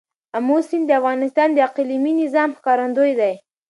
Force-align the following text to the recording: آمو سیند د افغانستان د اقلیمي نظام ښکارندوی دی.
آمو 0.37 0.57
سیند 0.69 0.85
د 0.87 0.91
افغانستان 0.99 1.49
د 1.53 1.57
اقلیمي 1.67 2.13
نظام 2.21 2.49
ښکارندوی 2.57 3.13
دی. 3.19 3.33